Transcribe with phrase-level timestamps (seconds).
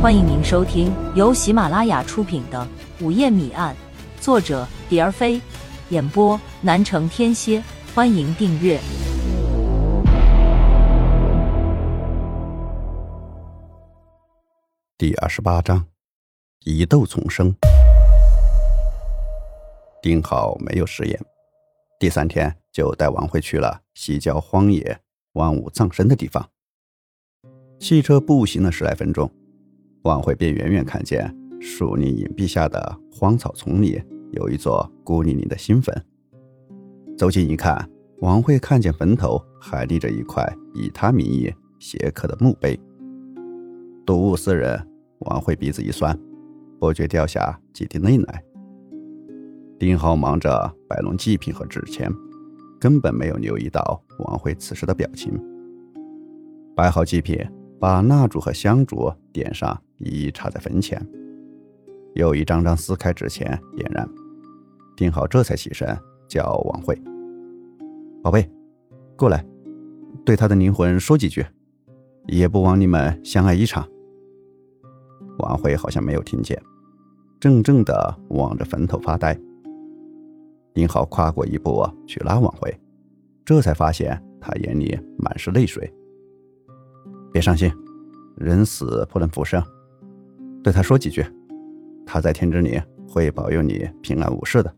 [0.00, 2.66] 欢迎您收听由喜马拉雅出品的
[3.04, 3.76] 《午夜谜案》，
[4.24, 5.38] 作者蝶儿飞，
[5.90, 7.62] 演播南城天蝎。
[7.94, 8.80] 欢迎订阅
[14.96, 15.86] 第二十八章：
[16.60, 17.54] 疑窦丛生。
[20.00, 21.20] 丁浩没有食言，
[21.98, 24.98] 第三天就带王慧去了西郊荒野
[25.34, 26.48] 万物葬身的地方。
[27.78, 29.30] 汽车步行了十来分钟，
[30.02, 34.02] 王慧便远远看见树林隐蔽下的荒草丛里
[34.32, 35.94] 有一座孤零零的新坟。
[37.18, 37.86] 走近一看，
[38.20, 40.42] 王慧看见坟头还立着一块
[40.74, 42.78] 以他名义写刻的墓碑。
[44.06, 44.80] 睹物思人，
[45.20, 46.18] 王慧鼻子一酸，
[46.78, 48.42] 不觉掉下几滴泪来。
[49.78, 52.10] 丁浩忙着摆弄祭品和纸钱，
[52.80, 55.38] 根本没有留意到王慧此时的表情。
[56.74, 57.38] 摆好祭品，
[57.78, 61.00] 把蜡烛和香烛点上，一一插在坟前，
[62.14, 64.08] 又一张张撕开纸钱点燃。
[64.96, 65.96] 丁浩这才起身
[66.28, 66.94] 叫王慧
[68.22, 68.50] ：“宝贝，
[69.16, 69.44] 过来，
[70.24, 71.44] 对他的灵魂说几句，
[72.26, 73.86] 也不枉你们相爱一场。”
[75.38, 76.60] 王慧好像没有听见，
[77.40, 79.38] 怔怔地望着坟头发呆。
[80.74, 82.74] 丁浩跨过一步去拉王慧，
[83.44, 85.90] 这才发现他眼里满是泪水。
[87.32, 87.72] 别伤心，
[88.36, 89.62] 人死不能复生，
[90.62, 91.24] 对他说几句，
[92.06, 94.74] 他在天之灵会保佑你平安无事的。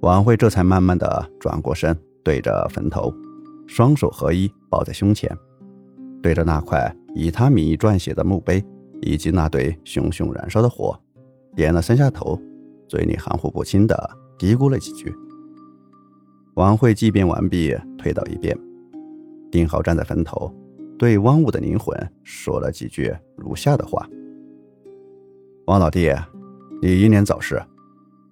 [0.00, 3.12] 王慧这才慢慢的转过身，对着坟头，
[3.66, 5.30] 双手合一抱在胸前，
[6.22, 8.64] 对着那块以他名义撰写的墓碑
[9.00, 10.98] 以及那堆熊熊燃烧的火，
[11.54, 12.38] 点了三下头，
[12.88, 14.10] 嘴里含糊不清的。
[14.36, 15.14] 嘀咕了几句，
[16.54, 18.58] 王慧祭奠完毕，退到一边。
[19.50, 20.52] 丁浩站在坟头，
[20.98, 24.04] 对汪武的灵魂说了几句如下的话
[25.66, 26.12] ：“王老弟，
[26.82, 27.58] 你英年早逝，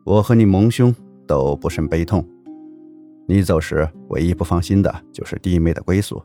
[0.05, 0.95] 我和你蒙兄
[1.27, 2.23] 都不胜悲痛。
[3.27, 6.23] 你走时，唯一不放心的就是弟妹的归宿，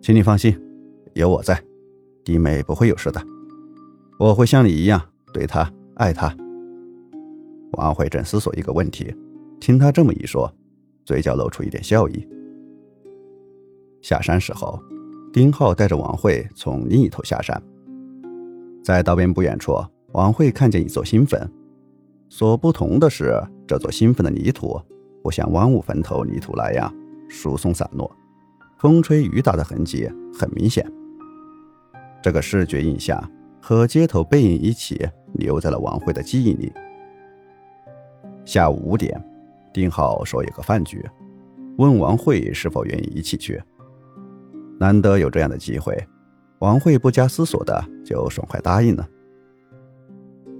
[0.00, 0.56] 请你放心，
[1.14, 1.60] 有我在，
[2.22, 3.20] 弟妹不会有事的。
[4.16, 6.32] 我会像你一样对她爱她。”
[7.76, 9.12] 王慧正思索一个问题，
[9.58, 10.48] 听他这么一说，
[11.04, 12.24] 嘴角露出一点笑意。
[14.00, 14.80] 下山时候，
[15.32, 17.60] 丁浩带着王慧从另一头下山，
[18.80, 19.74] 在道边不远处，
[20.14, 21.50] 王慧看见一座新坟。
[22.28, 24.80] 所不同的是，这座新坟的泥土
[25.22, 26.92] 不像汪武坟头泥土那样
[27.28, 28.10] 疏松散落，
[28.78, 30.84] 风吹雨打的痕迹很明显。
[32.22, 33.22] 这个视觉印象
[33.60, 36.72] 和街头背影一起留在了王慧的记忆里。
[38.44, 39.20] 下午五点，
[39.72, 41.04] 丁浩说有个饭局，
[41.76, 43.60] 问王慧是否愿意一起去。
[44.78, 45.96] 难得有这样的机会，
[46.60, 49.08] 王慧不加思索的就爽快答应了。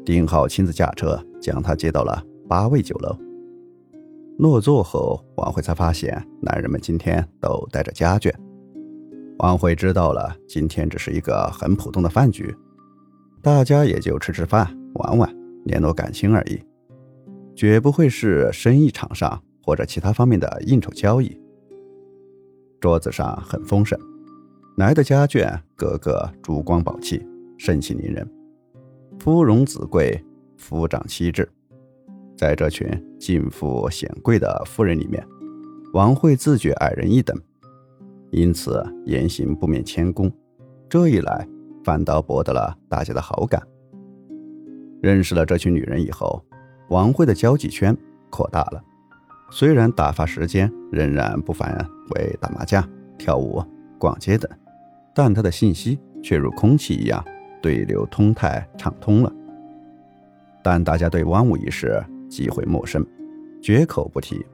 [0.04, 3.16] 丁浩亲自驾车将她接到了八味酒楼。
[4.38, 8.32] 落座后，王慧才发现男人们今天都带着家眷。
[9.38, 12.54] 王慧知道了，今天只是一个很普通的饭局，
[13.40, 16.60] 大家也就吃吃饭、玩玩、联络感情而已。
[17.54, 21.40] 绝不会是生意场上或者其他方面的应酬交易。
[22.80, 23.98] 桌子上很丰盛，
[24.76, 27.24] 来的家眷个个珠光宝气，
[27.56, 28.28] 盛气凌人，
[29.18, 30.22] 夫荣子贵，
[30.56, 31.50] 夫长妻质。
[32.36, 32.88] 在这群
[33.18, 35.26] 尽富显贵的夫人里面，
[35.92, 37.36] 王慧自觉矮人一等，
[38.30, 40.30] 因此言行不免谦恭。
[40.88, 41.48] 这一来，
[41.82, 43.62] 反倒博得了大家的好感。
[45.00, 46.44] 认识了这群女人以后。
[46.90, 47.96] 王慧的交际圈
[48.28, 48.84] 扩大了，
[49.50, 51.74] 虽然打发时间仍然不凡
[52.10, 52.86] 为打麻将、
[53.16, 53.64] 跳舞、
[53.98, 54.48] 逛街等，
[55.14, 57.24] 但她的信息却如空气一样
[57.64, 59.32] 对流通泰、畅通了。
[60.62, 61.98] 但大家对汪武一事
[62.28, 63.02] 极为陌生，
[63.62, 64.44] 绝口不提。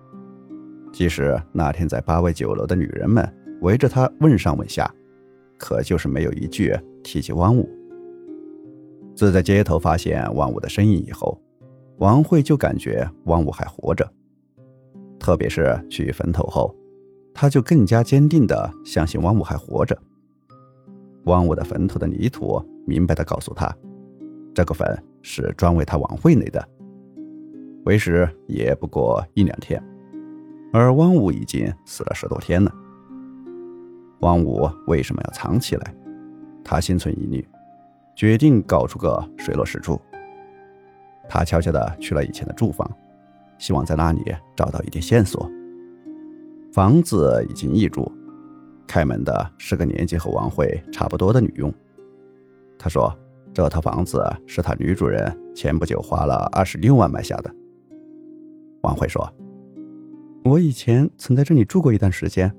[0.93, 3.29] 即使那天在八味酒楼的女人们
[3.63, 4.89] 围着他问上问下，
[5.59, 7.69] 可就是没有一句提起汪武。
[9.17, 11.37] 自在街头发现汪武的身影以后。
[11.99, 14.11] 王慧就感觉汪武还活着，
[15.19, 16.75] 特别是去坟头后，
[17.35, 19.95] 他就更加坚定地相信汪武还活着。
[21.25, 23.75] 汪武的坟头的泥土明白的告诉他，
[24.55, 24.87] 这个坟
[25.23, 26.67] 是专为他王慧垒的，
[27.85, 29.83] 为时也不过一两天，
[30.73, 32.73] 而汪武已经死了十多天了。
[34.21, 35.95] 汪武为什么要藏起来？
[36.65, 37.47] 他心存疑虑，
[38.15, 40.01] 决定搞出个水落石出。
[41.29, 42.91] 他悄悄地去了以前的住房，
[43.59, 44.21] 希望在那里
[44.57, 45.51] 找到一点线索。
[46.73, 48.11] 房子已经易主，
[48.91, 51.73] 开门的是个年纪和王慧差不多的女佣。
[52.77, 53.17] 她说
[53.55, 57.55] ：“这套房子是她女主人前不久花了二十六万买下的。”
[58.83, 59.33] 王慧说
[60.43, 62.53] ：“我以前曾在这里住过一段时间，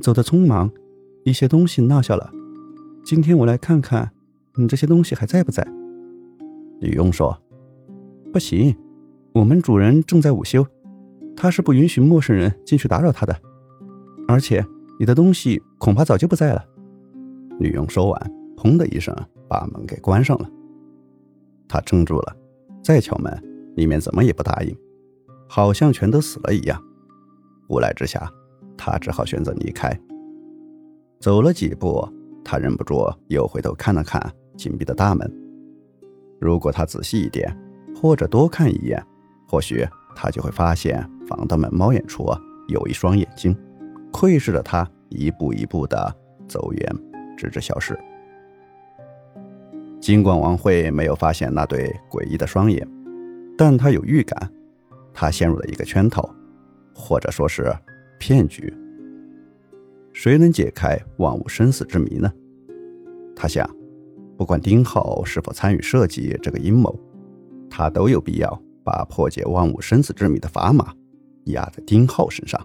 [0.00, 0.68] 走得匆忙，
[1.22, 2.32] 一些东西落下了。
[3.04, 4.10] 今天我来看看，
[4.56, 5.64] 你这些东西还在不在？”
[6.82, 7.40] 女佣说
[8.34, 8.76] ：“不行，
[9.32, 10.66] 我们主人正在午休，
[11.36, 13.40] 他是不允许陌生人进去打扰他的。
[14.26, 14.66] 而且
[14.98, 16.64] 你的东西恐怕早就不在了。”
[17.60, 19.14] 女佣说完，砰的一声。
[19.46, 20.50] 把门给关上了，
[21.68, 22.36] 他怔住了，
[22.82, 23.30] 再敲门，
[23.76, 24.76] 里面怎么也不答应，
[25.46, 26.82] 好像全都死了一样。
[27.68, 28.28] 无奈之下，
[28.76, 29.96] 他只好选择离开。
[31.20, 32.08] 走了几步，
[32.42, 34.20] 他忍不住又回头看了看
[34.56, 35.30] 紧闭的大门。
[36.40, 37.54] 如果他仔细一点，
[37.94, 39.00] 或者多看一眼，
[39.46, 39.86] 或许
[40.16, 42.26] 他就会发现防盗门猫眼处
[42.66, 43.54] 有一双眼睛，
[44.16, 46.16] 窥视着他一步一步的
[46.46, 46.96] 走远，
[47.36, 47.98] 直至消失。
[50.00, 52.88] 尽管王慧没有发现那对诡异的双眼，
[53.58, 54.48] 但她有预感，
[55.12, 56.32] 她陷入了一个圈套，
[56.94, 57.76] 或者说是
[58.16, 58.72] 骗局。
[60.12, 62.32] 谁能解开万物生死之谜呢？
[63.34, 63.68] 他想，
[64.38, 66.96] 不管丁浩是否参与设计这个阴谋，
[67.68, 70.94] 他都有必要把破解万物生死之谜的砝码
[71.46, 72.64] 压在丁浩身上。